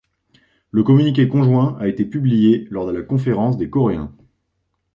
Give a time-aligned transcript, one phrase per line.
[0.71, 4.11] Le communiqué conjoint a été publié lors de la conférence des Coréens.